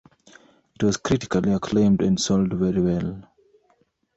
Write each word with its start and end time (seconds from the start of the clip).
It 0.73 0.81
was 0.81 0.97
critically 0.97 1.53
acclaimed 1.53 2.01
and 2.01 2.19
sold 2.19 2.51
very 2.53 2.81
well. 2.81 3.21